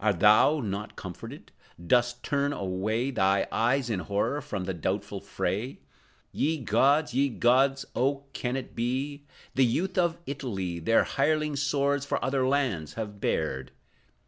Art 0.00 0.18
thou 0.18 0.58
not 0.58 0.96
comforted? 0.96 1.52
Dost 1.86 2.24
turn 2.24 2.52
away 2.52 3.12
Thy 3.12 3.46
eyes, 3.52 3.88
in 3.88 4.00
horror, 4.00 4.40
from 4.40 4.64
the 4.64 4.74
doubtful 4.74 5.20
fray? 5.20 5.78
Ye 6.32 6.58
gods, 6.58 7.14
ye 7.14 7.28
gods. 7.28 7.84
Oh, 7.94 8.24
can 8.32 8.56
it 8.56 8.74
be? 8.74 9.26
The 9.54 9.64
youth 9.64 9.96
of 9.96 10.18
Italy 10.26 10.80
Their 10.80 11.04
hireling 11.04 11.54
swords 11.54 12.04
for 12.04 12.18
other 12.24 12.44
lands 12.44 12.94
have 12.94 13.20
bared! 13.20 13.70